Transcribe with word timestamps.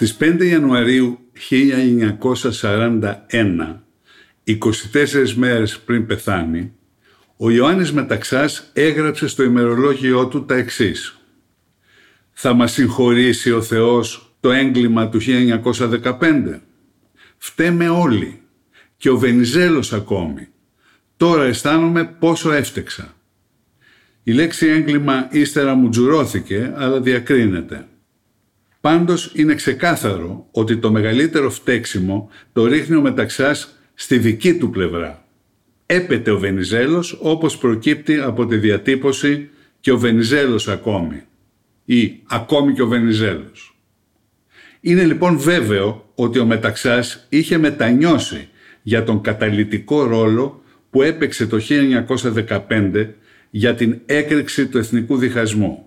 Στις 0.00 0.16
5 0.20 0.44
Ιανουαρίου 0.44 1.18
1941, 1.50 3.82
24 4.44 5.34
μέρες 5.34 5.78
πριν 5.78 6.06
πεθάνει, 6.06 6.72
ο 7.36 7.50
Ιωάννης 7.50 7.92
Μεταξάς 7.92 8.70
έγραψε 8.72 9.28
στο 9.28 9.42
ημερολόγιό 9.42 10.26
του 10.26 10.44
τα 10.44 10.54
εξής. 10.54 11.18
«Θα 12.32 12.52
μας 12.52 12.72
συγχωρήσει 12.72 13.52
ο 13.52 13.62
Θεός 13.62 14.34
το 14.40 14.50
έγκλημα 14.50 15.08
του 15.08 15.20
1915. 15.20 16.60
Φταίμε 17.36 17.88
όλοι 17.88 18.40
και 18.96 19.10
ο 19.10 19.18
Βενιζέλος 19.18 19.92
ακόμη. 19.92 20.48
Τώρα 21.16 21.44
αισθάνομαι 21.44 22.04
πόσο 22.04 22.52
έφτεξα. 22.52 23.14
Η 24.22 24.32
λέξη 24.32 24.66
έγκλημα 24.66 25.28
ύστερα 25.30 25.74
μου 25.74 25.88
τζουρώθηκε, 25.88 26.72
αλλά 26.76 27.00
διακρίνεται. 27.00 27.86
Πάντως 28.80 29.32
είναι 29.34 29.54
ξεκάθαρο 29.54 30.46
ότι 30.50 30.76
το 30.76 30.90
μεγαλύτερο 30.90 31.50
φταίξιμο 31.50 32.30
το 32.52 32.66
ρίχνει 32.66 32.96
ο 32.96 33.00
Μεταξάς 33.00 33.78
στη 33.94 34.18
δική 34.18 34.54
του 34.54 34.70
πλευρά. 34.70 35.24
Έπεται 35.86 36.30
ο 36.30 36.38
Βενιζέλος 36.38 37.18
όπως 37.22 37.58
προκύπτει 37.58 38.18
από 38.18 38.46
τη 38.46 38.56
διατύπωση 38.56 39.48
και 39.80 39.92
ο 39.92 39.98
Βενιζέλος 39.98 40.68
ακόμη 40.68 41.22
ή 41.84 42.20
ακόμη 42.26 42.72
και 42.72 42.82
ο 42.82 42.86
Βενιζέλος. 42.86 43.78
Είναι 44.80 45.04
λοιπόν 45.04 45.38
βέβαιο 45.38 46.10
ότι 46.14 46.38
ο 46.38 46.44
Μεταξάς 46.44 47.26
είχε 47.28 47.58
μετανιώσει 47.58 48.48
για 48.82 49.04
τον 49.04 49.20
καταλητικό 49.20 50.04
ρόλο 50.04 50.62
που 50.90 51.02
έπαιξε 51.02 51.46
το 51.46 51.60
1915 52.68 53.08
για 53.50 53.74
την 53.74 54.00
έκρηξη 54.06 54.66
του 54.66 54.78
εθνικού 54.78 55.16
διχασμού. 55.16 55.86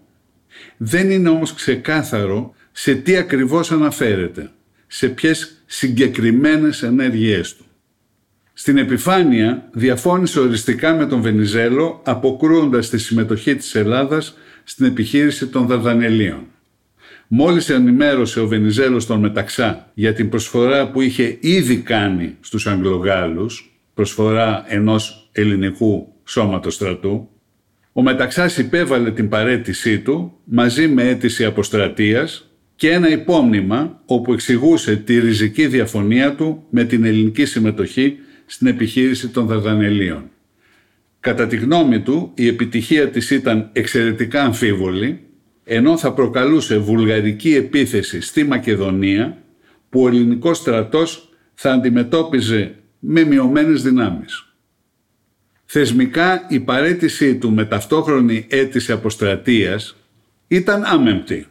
Δεν 0.77 1.11
είναι 1.11 1.29
όμως 1.29 1.53
ξεκάθαρο 1.53 2.53
σε 2.71 2.95
τι 2.95 3.15
ακριβώς 3.17 3.71
αναφέρεται, 3.71 4.49
σε 4.87 5.07
ποιες 5.07 5.63
συγκεκριμένες 5.65 6.83
ενέργειές 6.83 7.55
του. 7.55 7.65
Στην 8.53 8.77
επιφάνεια 8.77 9.69
διαφώνησε 9.73 10.39
οριστικά 10.39 10.93
με 10.93 11.05
τον 11.05 11.21
Βενιζέλο 11.21 12.01
αποκρούοντας 12.05 12.89
τη 12.89 12.97
συμμετοχή 12.97 13.55
της 13.55 13.75
Ελλάδας 13.75 14.37
στην 14.63 14.85
επιχείρηση 14.85 15.47
των 15.47 15.67
Δαρδανελίων. 15.67 16.45
Μόλις 17.27 17.69
ενημέρωσε 17.69 18.39
ο 18.39 18.47
Βενιζέλος 18.47 19.05
τον 19.05 19.19
Μεταξά 19.19 19.91
για 19.93 20.13
την 20.13 20.29
προσφορά 20.29 20.89
που 20.89 21.01
είχε 21.01 21.37
ήδη 21.39 21.77
κάνει 21.77 22.37
στους 22.39 22.67
Αγγλογάλους, 22.67 23.79
προσφορά 23.93 24.65
ενός 24.67 25.29
ελληνικού 25.31 26.13
σώματος 26.23 26.73
στρατού, 26.73 27.29
ο 27.91 28.01
Μεταξάς 28.01 28.57
υπέβαλε 28.57 29.11
την 29.11 29.29
παρέτησή 29.29 29.99
του 29.99 30.37
μαζί 30.43 30.87
με 30.87 31.09
αίτηση 31.09 31.45
αποστρατείας 31.45 32.50
και 32.81 32.91
ένα 32.91 33.09
υπόμνημα 33.09 34.01
όπου 34.05 34.33
εξηγούσε 34.33 34.95
τη 34.95 35.19
ριζική 35.19 35.67
διαφωνία 35.67 36.35
του 36.35 36.63
με 36.69 36.83
την 36.83 37.03
ελληνική 37.03 37.45
συμμετοχή 37.45 38.17
στην 38.45 38.67
επιχείρηση 38.67 39.27
των 39.27 39.45
Δαρδανελίων. 39.45 40.29
Κατά 41.19 41.47
τη 41.47 41.55
γνώμη 41.55 41.99
του, 41.99 42.31
η 42.35 42.47
επιτυχία 42.47 43.09
της 43.09 43.29
ήταν 43.29 43.69
εξαιρετικά 43.73 44.43
αμφίβολη, 44.43 45.19
ενώ 45.63 45.97
θα 45.97 46.13
προκαλούσε 46.13 46.77
βουλγαρική 46.77 47.55
επίθεση 47.55 48.21
στη 48.21 48.43
Μακεδονία, 48.43 49.37
που 49.89 50.01
ο 50.01 50.07
ελληνικός 50.07 50.57
στρατός 50.57 51.29
θα 51.53 51.71
αντιμετώπιζε 51.71 52.75
με 52.99 53.23
μειωμένες 53.23 53.81
δυνάμεις. 53.81 54.53
Θεσμικά 55.65 56.45
η 56.49 56.59
παρέτησή 56.59 57.35
του 57.35 57.51
με 57.51 57.65
ταυτόχρονη 57.65 58.45
αίτηση 58.49 58.91
αποστρατείας 58.91 59.95
ήταν 60.47 60.83
άμεμπτη. 60.83 61.45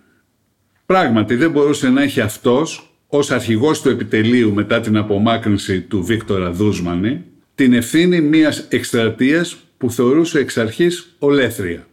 Πράγματι 0.91 1.35
δεν 1.35 1.51
μπορούσε 1.51 1.89
να 1.89 2.03
έχει 2.03 2.21
αυτός 2.21 2.93
ως 3.07 3.31
αρχηγός 3.31 3.83
του 3.83 3.89
επιτελείου 3.89 4.53
μετά 4.53 4.81
την 4.81 4.97
απομάκρυνση 4.97 5.81
του 5.81 6.05
Βίκτορα 6.05 6.51
Δούσμανη 6.51 7.25
την 7.55 7.73
ευθύνη 7.73 8.21
μιας 8.21 8.67
εκστρατείας 8.69 9.57
που 9.79 9.91
θεωρούσε 9.91 10.39
εξ 10.39 10.57
αρχής 10.57 11.17
ολέθρια. 11.19 11.87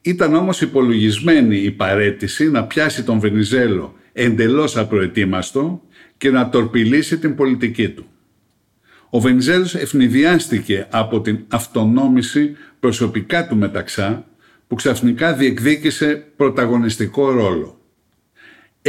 Ήταν 0.00 0.34
όμως 0.34 0.60
υπολογισμένη 0.60 1.56
η 1.56 1.70
παρέτηση 1.70 2.50
να 2.50 2.64
πιάσει 2.64 3.04
τον 3.04 3.20
Βενιζέλο 3.20 3.94
εντελώς 4.12 4.76
απροετοίμαστο 4.76 5.82
και 6.16 6.30
να 6.30 6.48
τορπιλήσει 6.48 7.18
την 7.18 7.34
πολιτική 7.34 7.88
του. 7.88 8.06
Ο 9.10 9.20
Βενιζέλος 9.20 9.74
ευνηδιάστηκε 9.74 10.86
από 10.90 11.20
την 11.20 11.38
αυτονόμηση 11.48 12.56
προσωπικά 12.80 13.46
του 13.48 13.56
μεταξά 13.56 14.26
που 14.66 14.74
ξαφνικά 14.74 15.34
διεκδίκησε 15.34 16.26
πρωταγωνιστικό 16.36 17.30
ρόλο 17.30 17.76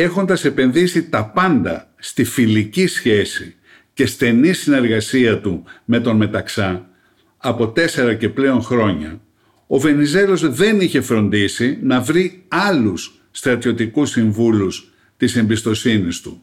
έχοντας 0.02 0.46
επενδύσει 0.46 1.10
τα 1.10 1.26
πάντα 1.26 1.94
στη 1.98 2.24
φιλική 2.24 2.88
σχέση 2.88 3.56
και 3.94 4.06
στενή 4.06 4.54
συνεργασία 4.54 5.40
του 5.40 5.64
με 5.86 6.00
τον 6.00 6.16
Μεταξά 6.16 6.90
από 7.38 7.68
τέσσερα 7.68 8.14
και 8.14 8.30
πλέον 8.30 8.62
χρόνια, 8.62 9.22
ο 9.68 9.80
Βενιζέλος 9.80 10.50
δεν 10.50 10.82
είχε 10.82 11.02
φροντίσει 11.02 11.78
να 11.82 12.02
βρει 12.02 12.44
άλλους 12.48 13.22
στρατιωτικούς 13.32 14.10
συμβούλους 14.10 14.94
της 15.18 15.36
εμπιστοσύνης 15.36 16.22
του 16.22 16.42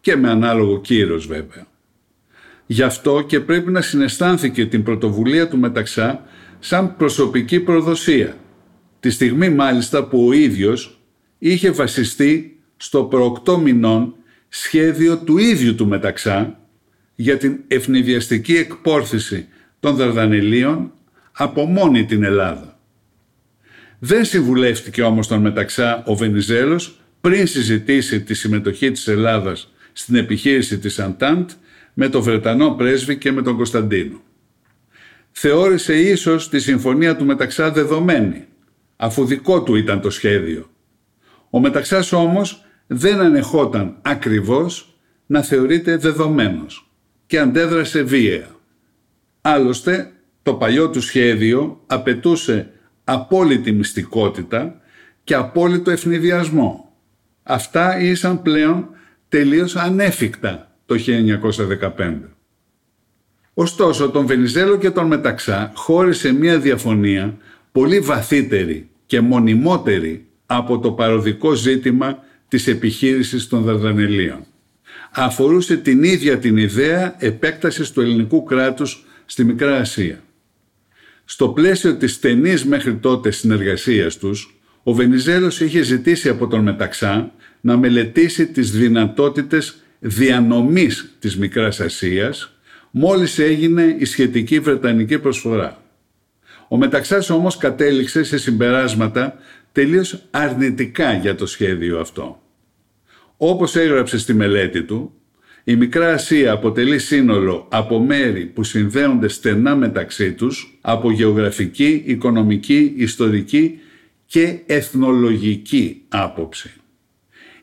και 0.00 0.16
με 0.16 0.30
ανάλογο 0.30 0.80
κύρος 0.80 1.26
βέβαια. 1.26 1.66
Γι' 2.66 2.82
αυτό 2.82 3.24
και 3.26 3.40
πρέπει 3.40 3.70
να 3.70 3.80
συναισθάνθηκε 3.80 4.66
την 4.66 4.82
πρωτοβουλία 4.82 5.48
του 5.48 5.58
Μεταξά 5.58 6.24
σαν 6.58 6.96
προσωπική 6.96 7.60
προδοσία, 7.60 8.36
τη 9.00 9.10
στιγμή 9.10 9.48
μάλιστα 9.48 10.04
που 10.04 10.26
ο 10.26 10.32
ίδιος 10.32 11.00
είχε 11.38 11.70
βασιστεί 11.70 12.53
στο 12.76 13.04
προοκτώ 13.04 13.58
μηνών 13.58 14.14
σχέδιο 14.48 15.18
του 15.18 15.38
ίδιου 15.38 15.74
του 15.74 15.86
Μεταξά 15.86 16.58
για 17.14 17.36
την 17.36 17.58
ευνηδιαστική 17.68 18.56
εκπόρθηση 18.56 19.48
των 19.80 19.96
Δαρδανελίων 19.96 20.92
από 21.32 21.64
μόνη 21.64 22.04
την 22.04 22.22
Ελλάδα. 22.22 22.78
Δεν 23.98 24.24
συμβουλεύτηκε 24.24 25.02
όμως 25.02 25.26
τον 25.26 25.40
Μεταξά 25.40 26.02
ο 26.06 26.14
Βενιζέλος 26.14 27.00
πριν 27.20 27.46
συζητήσει 27.46 28.22
τη 28.22 28.34
συμμετοχή 28.34 28.90
της 28.90 29.08
Ελλάδας 29.08 29.72
στην 29.92 30.14
επιχείρηση 30.14 30.78
της 30.78 30.98
Αντάντ 30.98 31.50
με 31.94 32.08
τον 32.08 32.22
Βρετανό 32.22 32.70
πρέσβη 32.70 33.18
και 33.18 33.32
με 33.32 33.42
τον 33.42 33.56
Κωνσταντίνο. 33.56 34.22
Θεώρησε 35.30 35.94
ίσως 35.94 36.48
τη 36.48 36.58
συμφωνία 36.60 37.16
του 37.16 37.24
Μεταξά 37.24 37.70
δεδομένη, 37.70 38.44
αφού 38.96 39.24
δικό 39.24 39.62
του 39.62 39.74
ήταν 39.74 40.00
το 40.00 40.10
σχέδιο. 40.10 40.70
Ο 41.54 41.60
Μεταξάς 41.60 42.12
όμως 42.12 42.64
δεν 42.86 43.20
ανεχόταν 43.20 43.96
ακριβώς 44.02 44.98
να 45.26 45.42
θεωρείται 45.42 45.96
δεδομένος 45.96 46.90
και 47.26 47.38
αντέδρασε 47.38 48.02
βίαια. 48.02 48.46
Άλλωστε, 49.40 50.12
το 50.42 50.54
παλιό 50.54 50.90
του 50.90 51.00
σχέδιο 51.00 51.82
απαιτούσε 51.86 52.70
απόλυτη 53.04 53.72
μυστικότητα 53.72 54.80
και 55.24 55.34
απόλυτο 55.34 55.90
ευνηδιασμό. 55.90 56.92
Αυτά 57.42 58.00
ήσαν 58.00 58.42
πλέον 58.42 58.88
τελείως 59.28 59.76
ανέφικτα 59.76 60.76
το 60.86 60.94
1915. 61.96 62.14
Ωστόσο, 63.54 64.10
τον 64.10 64.26
Βενιζέλο 64.26 64.76
και 64.76 64.90
τον 64.90 65.06
Μεταξά 65.06 65.72
χώρισε 65.74 66.32
μια 66.32 66.58
διαφωνία 66.58 67.36
πολύ 67.72 68.00
βαθύτερη 68.00 68.88
και 69.06 69.20
μονιμότερη 69.20 70.28
από 70.46 70.78
το 70.78 70.92
παροδικό 70.92 71.52
ζήτημα 71.52 72.18
της 72.48 72.66
επιχείρησης 72.66 73.48
των 73.48 73.62
Δαρδανελίων. 73.62 74.46
Αφορούσε 75.10 75.76
την 75.76 76.02
ίδια 76.02 76.38
την 76.38 76.56
ιδέα 76.56 77.14
επέκτασης 77.18 77.90
του 77.90 78.00
ελληνικού 78.00 78.44
κράτους 78.44 79.04
στη 79.24 79.44
Μικρά 79.44 79.76
Ασία. 79.76 80.22
Στο 81.24 81.48
πλαίσιο 81.48 81.94
της 81.96 82.12
στενής 82.12 82.64
μέχρι 82.64 82.94
τότε 82.94 83.30
συνεργασίας 83.30 84.16
τους, 84.18 84.58
ο 84.82 84.92
Βενιζέλος 84.92 85.60
είχε 85.60 85.82
ζητήσει 85.82 86.28
από 86.28 86.46
τον 86.46 86.62
Μεταξά 86.62 87.32
να 87.60 87.76
μελετήσει 87.76 88.46
τις 88.46 88.70
δυνατότητες 88.70 89.76
διανομής 89.98 91.14
της 91.18 91.36
Μικράς 91.36 91.80
Ασίας 91.80 92.58
μόλις 92.90 93.38
έγινε 93.38 93.96
η 93.98 94.04
σχετική 94.04 94.58
Βρετανική 94.60 95.18
προσφορά. 95.18 95.82
Ο 96.68 96.76
Μεταξάς 96.76 97.30
όμως 97.30 97.56
κατέληξε 97.56 98.22
σε 98.22 98.38
συμπεράσματα 98.38 99.36
τελείως 99.74 100.22
αρνητικά 100.30 101.12
για 101.12 101.34
το 101.34 101.46
σχέδιο 101.46 102.00
αυτό. 102.00 102.42
Όπως 103.36 103.76
έγραψε 103.76 104.18
στη 104.18 104.34
μελέτη 104.34 104.82
του, 104.82 105.12
η 105.64 105.76
Μικρά 105.76 106.12
Ασία 106.12 106.52
αποτελεί 106.52 106.98
σύνολο 106.98 107.66
από 107.70 107.98
μέρη 107.98 108.44
που 108.46 108.62
συνδέονται 108.62 109.28
στενά 109.28 109.76
μεταξύ 109.76 110.32
τους 110.32 110.78
από 110.80 111.10
γεωγραφική, 111.10 112.02
οικονομική, 112.06 112.94
ιστορική 112.96 113.78
και 114.26 114.58
εθνολογική 114.66 116.02
άποψη. 116.08 116.70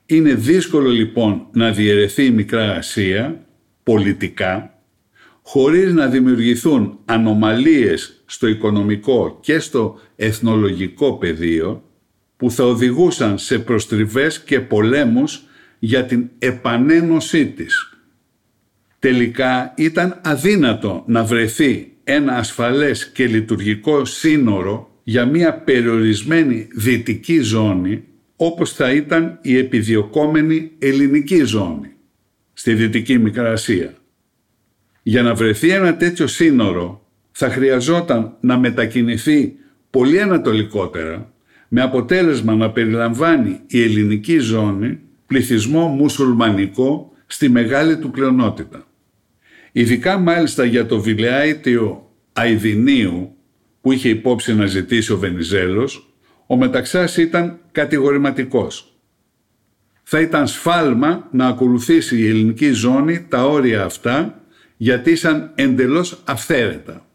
Είναι 0.06 0.34
δύσκολο 0.34 0.90
λοιπόν 0.90 1.48
να 1.52 1.72
διαιρεθεί 1.72 2.26
η 2.26 2.32
Μικρά 2.32 2.76
Ασία 2.76 3.46
πολιτικά 3.84 4.82
χωρίς 5.42 5.94
να 5.94 6.08
δημιουργηθούν 6.08 7.00
ανομαλίες 7.06 8.24
στο 8.26 8.48
οικονομικό 8.48 9.40
και 9.42 9.60
στο 9.60 10.00
εθνολογικό 10.16 11.18
πεδίο 11.18 11.84
που 12.42 12.52
θα 12.52 12.64
οδηγούσαν 12.64 13.38
σε 13.38 13.60
προστριβές 13.60 14.40
και 14.40 14.60
πολέμους 14.60 15.44
για 15.80 16.06
την 16.06 16.30
επανένωσή 16.40 17.46
της. 17.46 17.98
Τελικά 19.00 19.74
ήταν 19.78 20.20
αδύνατο 20.24 21.04
να 21.08 21.24
βρεθεί 21.24 21.92
ένα 22.04 22.34
ασφαλές 22.34 23.08
και 23.08 23.28
λειτουργικό 23.28 24.06
σύνορο 24.06 25.00
για 25.04 25.26
μια 25.26 25.54
περιορισμένη 25.54 26.68
δυτική 26.76 27.40
ζώνη 27.40 28.04
όπως 28.36 28.74
θα 28.74 28.92
ήταν 28.92 29.40
η 29.42 29.58
επιδιωκόμενη 29.58 30.72
ελληνική 30.80 31.44
ζώνη 31.44 31.92
στη 32.54 32.74
Δυτική 32.74 33.18
Μικρασία. 33.18 33.94
Για 35.04 35.22
να 35.22 35.34
βρεθεί 35.34 35.70
ένα 35.70 35.98
τέτοιο 35.98 36.28
σύνορο 36.28 37.08
θα 37.32 37.50
χρειαζόταν 37.50 38.38
να 38.40 38.58
μετακινηθεί 38.58 39.54
πολύ 39.90 40.22
ανατολικότερα 40.22 41.31
με 41.74 41.82
αποτέλεσμα 41.82 42.56
να 42.56 42.72
περιλαμβάνει 42.72 43.60
η 43.68 43.82
ελληνική 43.82 44.38
ζώνη 44.38 45.00
πληθυσμό 45.26 45.88
μουσουλμανικό 45.88 47.14
στη 47.26 47.50
μεγάλη 47.50 47.98
του 47.98 48.12
πλειονότητα. 48.12 48.88
Ειδικά 49.72 50.18
μάλιστα 50.18 50.66
για 50.66 50.86
το 50.86 51.02
Βιλεάιτιο 51.02 52.10
Αιδινίου 52.34 53.36
που 53.82 53.92
είχε 53.92 54.10
υπόψη 54.10 54.54
να 54.56 54.66
ζητήσει 54.66 55.12
ο 55.12 55.18
Βενιζέλος, 55.18 56.14
ο 56.48 56.58
Μεταξάς 56.58 57.18
ήταν 57.18 57.60
κατηγορηματικός. 57.72 59.00
Θα 60.04 60.20
ήταν 60.20 60.48
σφάλμα 60.48 61.28
να 61.32 61.48
ακολουθήσει 61.48 62.18
η 62.18 62.28
ελληνική 62.28 62.72
ζώνη 62.72 63.26
τα 63.30 63.46
όρια 63.46 63.84
αυτά 63.84 64.44
γιατί 64.78 65.12
ήσαν 65.12 65.52
εντελώς 65.56 66.22
αυθαίρετα. 66.26 67.06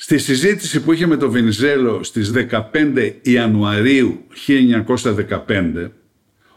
Στη 0.00 0.18
συζήτηση 0.18 0.80
που 0.80 0.92
είχε 0.92 1.06
με 1.06 1.16
τον 1.16 1.30
Βενιζέλο 1.30 2.02
στις 2.02 2.32
15 2.50 3.12
Ιανουαρίου 3.22 4.24
1915, 4.46 5.90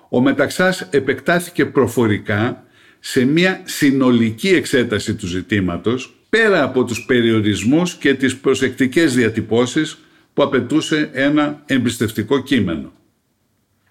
ο 0.09 0.21
Μεταξάς 0.21 0.87
επεκτάθηκε 0.91 1.65
προφορικά 1.65 2.63
σε 2.99 3.25
μια 3.25 3.61
συνολική 3.63 4.47
εξέταση 4.47 5.15
του 5.15 5.27
ζητήματος 5.27 6.15
πέρα 6.29 6.63
από 6.63 6.83
τους 6.83 7.05
περιορισμούς 7.05 7.93
και 7.95 8.13
τις 8.13 8.37
προσεκτικές 8.37 9.15
διατυπώσεις 9.15 9.97
που 10.33 10.43
απαιτούσε 10.43 11.09
ένα 11.13 11.63
εμπιστευτικό 11.65 12.43
κείμενο. 12.43 12.93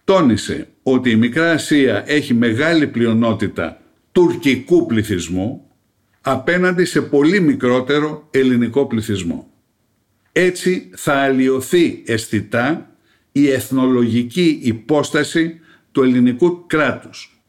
Τόνισε 0.05 0.69
ότι 0.83 1.11
η 1.11 1.17
Μικρά 1.17 1.51
Ασία 1.51 2.05
έχει 2.07 2.35
μεγάλη 2.35 2.87
πλειονότητα 2.87 3.81
τουρκικού 4.13 4.87
πληθυσμού 4.87 5.70
απέναντι 6.21 6.85
σε 6.85 7.03
πολύ 7.03 7.41
μικρότερο 7.41 8.29
ελληνικό 8.31 8.87
πληθυσμό. 8.87 9.51
Έτσι 10.33 10.91
θα 10.97 11.13
αλλοιωθεί 11.13 12.03
αισθητά 12.07 12.91
η 13.33 13.51
εθνολογική 13.51 14.61
υπόσταση 14.63 15.61
του 15.93 16.03
ελληνικού 16.03 16.67
κράτους. 16.67 17.43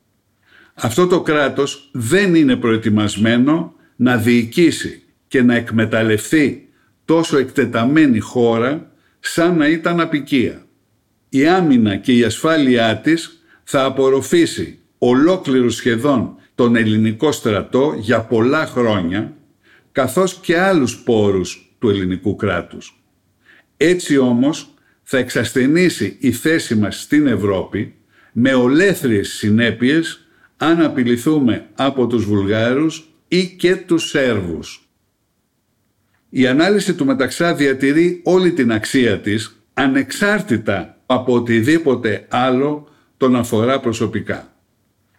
Αυτό 0.73 1.07
το 1.07 1.21
κράτος 1.21 1.89
δεν 1.91 2.35
είναι 2.35 2.55
προετοιμασμένο 2.55 3.75
να 3.95 4.17
διοικήσει 4.17 5.03
και 5.27 5.41
να 5.41 5.55
εκμεταλλευτεί 5.55 6.69
τόσο 7.05 7.37
εκτεταμένη 7.37 8.19
χώρα 8.19 8.91
σαν 9.19 9.57
να 9.57 9.67
ήταν 9.67 9.99
απικία. 9.99 10.65
Η 11.29 11.47
άμυνα 11.47 11.95
και 11.95 12.13
η 12.17 12.23
ασφάλειά 12.23 12.97
της 12.97 13.43
θα 13.63 13.83
απορροφήσει 13.83 14.79
ολόκληρο 14.97 15.69
σχεδόν 15.69 16.35
τον 16.55 16.75
ελληνικό 16.75 17.31
στρατό 17.31 17.95
για 17.97 18.21
πολλά 18.21 18.65
χρόνια 18.65 19.33
καθώς 19.91 20.33
και 20.33 20.59
άλλους 20.59 20.97
πόρους 20.97 21.75
του 21.79 21.89
ελληνικού 21.89 22.35
κράτους. 22.35 23.03
Έτσι 23.77 24.17
όμως 24.17 24.73
θα 25.03 25.17
εξασθενήσει 25.17 26.17
η 26.19 26.31
θέση 26.31 26.75
μας 26.75 27.01
στην 27.01 27.27
Ευρώπη 27.27 27.93
με 28.31 28.53
ολέθριες 28.53 29.29
συνέπειες 29.29 30.27
αν 30.57 30.81
απειληθούμε 30.81 31.67
από 31.75 32.07
τους 32.07 32.25
Βουλγάρους 32.25 33.09
ή 33.27 33.47
και 33.47 33.75
τους 33.75 34.09
Σέρβους. 34.09 34.89
Η 36.29 36.47
ανάλυση 36.47 36.93
του 36.93 37.05
Μεταξά 37.05 37.55
διατηρεί 37.55 38.21
όλη 38.23 38.51
την 38.51 38.71
αξία 38.71 39.19
της 39.19 39.63
ανεξάρτητα 39.73 40.97
από 41.05 41.33
οτιδήποτε 41.33 42.25
άλλο 42.29 42.89
τον 43.17 43.35
αφορά 43.35 43.79
προσωπικά. 43.79 44.50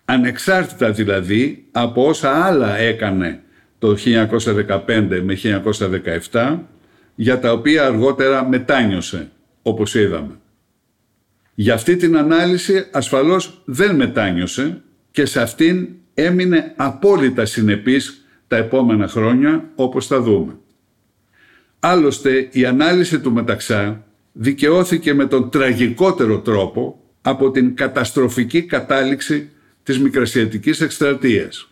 Ανεξάρτητα 0.05 0.91
δηλαδή 0.91 1.67
από 1.71 2.07
όσα 2.07 2.45
άλλα 2.45 2.77
έκανε 2.77 3.43
το 3.79 3.97
1915 4.87 5.23
με 5.23 5.39
1917 6.31 6.59
για 7.15 7.39
τα 7.39 7.53
οποία 7.53 7.87
αργότερα 7.87 8.49
μετάνιωσε 8.49 9.31
όπως 9.63 9.95
είδαμε. 9.95 10.39
Για 11.55 11.75
αυτή 11.75 11.97
την 11.97 12.17
ανάλυση 12.17 12.87
ασφαλώς 12.93 13.63
δεν 13.65 13.95
μετάνιωσε 13.97 14.83
και 15.11 15.25
σε 15.25 15.41
αυτήν 15.41 15.89
έμεινε 16.15 16.73
απόλυτα 16.77 17.45
συνεπής 17.45 18.25
τα 18.49 18.57
επόμενα 18.57 19.09
χρόνια 19.09 19.71
όπως 19.75 20.07
θα 20.07 20.21
δούμε. 20.21 20.57
Άλλωστε 21.81 22.49
η 22.51 22.65
ανάλυση 22.65 23.21
του 23.21 23.33
Μεταξά 23.33 24.05
δικαιώθηκε 24.33 25.15
με 25.15 25.27
τον 25.27 25.51
τραγικότερο 25.51 26.39
τρόπο 26.41 27.01
από 27.23 27.51
την 27.51 27.75
καταστροφική 27.75 28.63
κατάληξη 28.63 29.51
της 29.83 29.99
Μικρασιατικής 29.99 30.81
Εκστρατείας. 30.81 31.69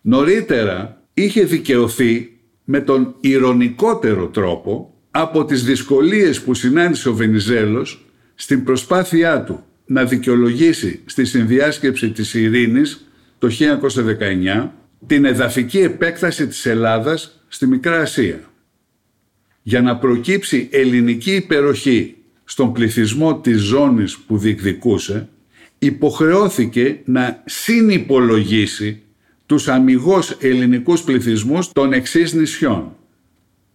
Νωρίτερα 0.00 1.02
είχε 1.14 1.44
δικαιωθεί 1.44 2.38
με 2.64 2.80
τον 2.80 3.14
ηρωνικότερο 3.20 4.26
τρόπο 4.26 4.94
από 5.10 5.44
τις 5.44 5.64
δυσκολίες 5.64 6.40
που 6.40 6.54
συνάντησε 6.54 7.08
ο 7.08 7.14
Βενιζέλος 7.14 8.04
στην 8.34 8.64
προσπάθειά 8.64 9.44
του 9.44 9.64
να 9.86 10.04
δικαιολογήσει 10.04 11.00
στη 11.04 11.24
συνδιάσκεψη 11.24 12.10
της 12.10 12.34
ειρήνης 12.34 13.08
το 13.38 13.48
1919 13.48 14.68
την 15.06 15.24
εδαφική 15.24 15.78
επέκταση 15.78 16.46
της 16.46 16.66
Ελλάδας 16.66 17.42
στη 17.48 17.66
Μικρά 17.66 18.00
Ασία. 18.00 18.40
Για 19.62 19.82
να 19.82 19.96
προκύψει 19.96 20.68
ελληνική 20.72 21.34
υπεροχή 21.34 22.16
στον 22.44 22.72
πληθυσμό 22.72 23.40
της 23.40 23.60
ζώνης 23.60 24.18
που 24.18 24.38
διεκδικούσε, 24.38 25.28
υποχρεώθηκε 25.78 27.00
να 27.04 27.42
συνυπολογίσει 27.46 29.02
τους 29.46 29.68
αμυγός 29.68 30.36
ελληνικούς 30.40 31.02
πληθυσμούς 31.02 31.72
των 31.72 31.92
εξής 31.92 32.32
νησιών. 32.32 32.96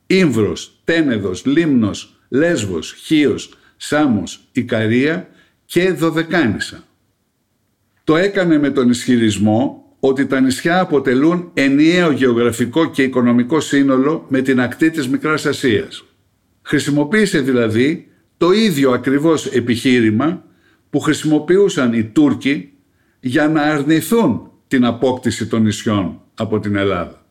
Ήμβρος, 0.07 0.81
Τένεδος, 0.83 1.45
Λίμνος, 1.45 2.15
Λέσβος, 2.29 2.93
Χίος, 2.93 3.53
Σάμος, 3.77 4.47
Ικαρία 4.51 5.29
και 5.65 5.91
Δωδεκάνησα. 5.91 6.83
Το 8.03 8.15
έκανε 8.15 8.59
με 8.59 8.69
τον 8.69 8.89
ισχυρισμό 8.89 9.83
ότι 9.99 10.25
τα 10.25 10.39
νησιά 10.39 10.79
αποτελούν 10.79 11.51
ενιαίο 11.53 12.11
γεωγραφικό 12.11 12.89
και 12.89 13.03
οικονομικό 13.03 13.59
σύνολο 13.59 14.25
με 14.29 14.41
την 14.41 14.61
ακτή 14.61 14.91
της 14.91 15.07
Μικράς 15.07 15.45
Ασίας. 15.45 16.03
Χρησιμοποίησε 16.61 17.39
δηλαδή 17.39 18.07
το 18.37 18.51
ίδιο 18.51 18.91
ακριβώς 18.91 19.45
επιχείρημα 19.45 20.43
που 20.93 20.99
χρησιμοποιούσαν 20.99 21.93
οι 21.93 22.03
Τούρκοι 22.03 22.71
για 23.19 23.47
να 23.47 23.61
αρνηθούν 23.61 24.51
την 24.67 24.85
απόκτηση 24.85 25.47
των 25.47 25.61
νησιών 25.61 26.21
από 26.33 26.59
την 26.59 26.75
Ελλάδα. 26.75 27.25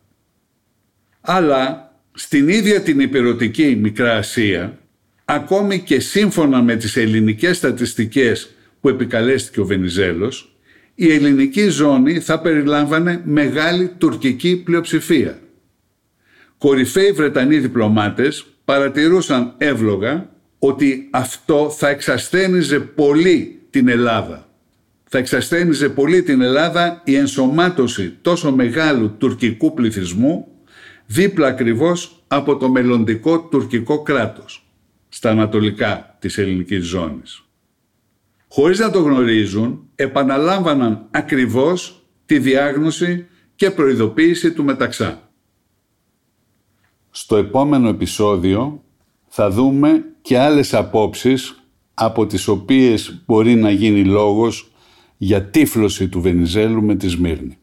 Αλλά 1.21 1.91
στην 2.13 2.49
ίδια 2.49 2.81
την 2.81 2.99
υπηρετική 2.99 3.77
Μικρά 3.81 4.17
Ασία, 4.17 4.79
ακόμη 5.25 5.79
και 5.79 5.99
σύμφωνα 5.99 6.61
με 6.61 6.75
τις 6.75 6.95
ελληνικές 6.97 7.57
στατιστικές 7.57 8.49
που 8.81 8.89
επικαλέστηκε 8.89 9.59
ο 9.59 9.65
Βενιζέλος, 9.65 10.57
η 10.95 11.13
ελληνική 11.13 11.67
ζώνη 11.67 12.19
θα 12.19 12.39
περιλάμβανε 12.39 13.21
μεγάλη 13.25 13.87
τουρκική 13.87 14.61
πλειοψηφία. 14.65 15.39
Κορυφαίοι 16.57 17.11
Βρετανοί 17.11 17.59
διπλωμάτες 17.59 18.45
παρατηρούσαν 18.65 19.53
εύλογα 19.57 20.29
ότι 20.65 21.07
αυτό 21.11 21.69
θα 21.69 21.89
εξασθένιζε 21.89 22.79
πολύ 22.79 23.61
την 23.69 23.87
Ελλάδα. 23.87 24.49
Θα 25.03 25.17
εξασθένιζε 25.17 25.89
πολύ 25.89 26.23
την 26.23 26.41
Ελλάδα 26.41 27.01
η 27.05 27.15
ενσωμάτωση 27.15 28.17
τόσο 28.21 28.51
μεγάλου 28.51 29.17
τουρκικού 29.17 29.73
πληθυσμού 29.73 30.47
δίπλα 31.05 31.47
ακριβώς 31.47 32.23
από 32.27 32.57
το 32.57 32.69
μελλοντικό 32.69 33.39
τουρκικό 33.39 34.01
κράτος 34.01 34.67
στα 35.09 35.29
ανατολικά 35.29 36.17
της 36.19 36.37
ελληνικής 36.37 36.85
ζώνης. 36.85 37.43
Χωρίς 38.47 38.79
να 38.79 38.91
το 38.91 38.99
γνωρίζουν, 38.99 39.89
επαναλάμβαναν 39.95 41.07
ακριβώς 41.11 42.05
τη 42.25 42.39
διάγνωση 42.39 43.25
και 43.55 43.71
προειδοποίηση 43.71 44.51
του 44.51 44.63
Μεταξά. 44.63 45.29
Στο 47.09 47.35
επόμενο 47.37 47.89
επεισόδιο 47.89 48.83
θα 49.35 49.49
δούμε 49.49 50.05
και 50.21 50.37
άλλες 50.39 50.73
απόψεις 50.73 51.63
από 51.93 52.25
τις 52.25 52.47
οποίες 52.47 53.21
μπορεί 53.25 53.55
να 53.55 53.71
γίνει 53.71 54.03
λόγος 54.03 54.71
για 55.17 55.43
τύφλωση 55.43 56.07
του 56.07 56.21
Βενιζέλου 56.21 56.83
με 56.83 56.95
τη 56.95 57.07
Σμύρνη. 57.07 57.57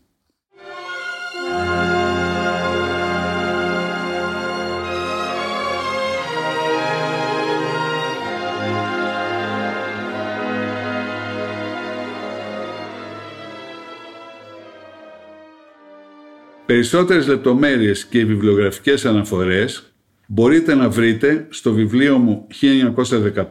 Περισσότερες 16.67 17.27
λεπτομέρειες 17.27 18.07
και 18.07 18.25
βιβλιογραφικές 18.25 19.05
αναφορές 19.05 19.90
μπορείτε 20.33 20.75
να 20.75 20.89
βρείτε 20.89 21.47
στο 21.51 21.73
βιβλίο 21.73 22.19
μου 22.19 22.47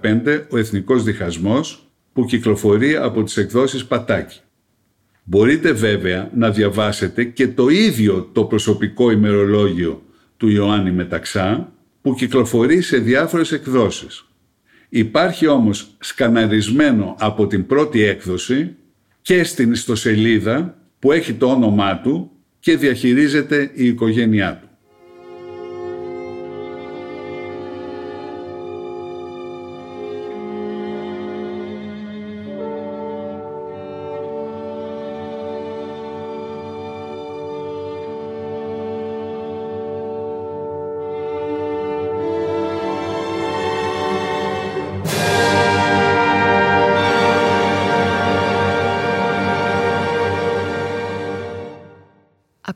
1915 0.02 0.46
«Ο 0.50 0.58
Εθνικός 0.58 1.04
Διχασμός» 1.04 1.92
που 2.14 2.26
κυκλοφορεί 2.26 2.96
από 2.96 3.24
τις 3.24 3.38
εκδόσεις 3.38 3.86
Πατάκη. 3.86 4.40
Μπορείτε 5.24 5.72
βέβαια 5.72 6.30
να 6.36 6.52
διαβάσετε 6.52 7.24
και 7.24 7.48
το 7.48 7.70
ίδιο 7.70 8.30
το 8.34 8.44
προσωπικό 8.44 9.12
ημερολόγιο 9.12 10.04
του 10.38 10.50
Ιωάννη 10.50 10.92
Μεταξά 10.92 11.74
που 12.02 12.14
κυκλοφορεί 12.14 12.82
σε 12.82 12.98
διάφορες 12.98 13.52
εκδόσεις. 13.52 14.26
Υπάρχει 14.90 15.48
όμως 15.48 15.96
σκαναρισμένο 16.00 17.16
από 17.20 17.48
την 17.48 17.66
πρώτη 17.66 18.02
έκδοση 18.02 18.76
και 19.22 19.44
στην 19.44 19.72
ιστοσελίδα 19.72 20.78
που 21.00 21.12
έχει 21.12 21.34
το 21.34 21.46
όνομά 21.46 22.00
του 22.02 22.32
και 22.60 22.78
διαχειρίζεται 22.78 23.72
η 23.74 23.86
οικογένειά 23.86 24.60
του. 24.62 24.69